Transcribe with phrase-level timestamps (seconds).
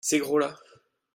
[0.03, 0.57] Ces gros-là.